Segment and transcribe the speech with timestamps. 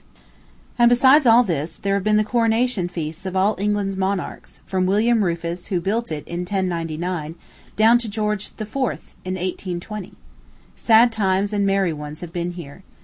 [0.79, 4.87] And besides all this, here have been the coronation feasts of all England's monarchs, from
[4.87, 7.35] William Rufus, who built it in 1099,
[7.75, 10.13] down to George IV., 1820.
[10.73, 12.81] Sad times and merry ones have been here.